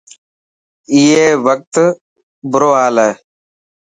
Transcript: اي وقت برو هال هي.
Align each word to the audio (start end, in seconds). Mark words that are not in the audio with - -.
اي 0.93 1.03
وقت 1.45 1.73
برو 2.51 2.69
هال 2.79 2.97
هي. 3.05 3.11